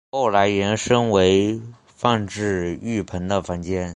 [0.09, 3.89] 后来延伸为放置浴盆的房间。